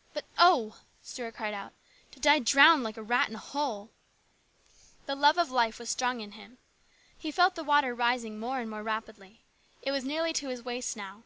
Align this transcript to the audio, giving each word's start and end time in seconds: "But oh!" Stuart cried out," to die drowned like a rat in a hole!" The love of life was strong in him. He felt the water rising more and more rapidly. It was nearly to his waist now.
"But 0.14 0.24
oh!" 0.38 0.78
Stuart 1.02 1.34
cried 1.34 1.52
out," 1.52 1.74
to 2.12 2.18
die 2.18 2.38
drowned 2.38 2.82
like 2.84 2.96
a 2.96 3.02
rat 3.02 3.28
in 3.28 3.34
a 3.34 3.38
hole!" 3.38 3.90
The 5.04 5.14
love 5.14 5.36
of 5.36 5.50
life 5.50 5.78
was 5.78 5.90
strong 5.90 6.20
in 6.22 6.32
him. 6.32 6.56
He 7.18 7.30
felt 7.30 7.54
the 7.54 7.64
water 7.64 7.94
rising 7.94 8.38
more 8.40 8.60
and 8.60 8.70
more 8.70 8.82
rapidly. 8.82 9.42
It 9.82 9.92
was 9.92 10.02
nearly 10.02 10.32
to 10.32 10.48
his 10.48 10.62
waist 10.64 10.96
now. 10.96 11.24